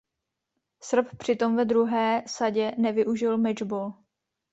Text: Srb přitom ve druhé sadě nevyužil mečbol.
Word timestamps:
Srb 0.81 1.15
přitom 1.17 1.55
ve 1.55 1.65
druhé 1.65 2.23
sadě 2.27 2.71
nevyužil 2.77 3.37
mečbol. 3.37 3.93